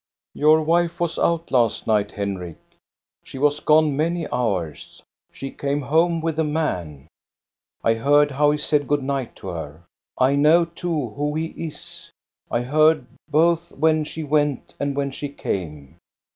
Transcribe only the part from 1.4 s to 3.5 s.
last night, Henrik. She